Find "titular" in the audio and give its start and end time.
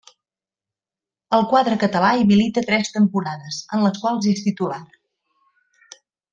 4.49-4.83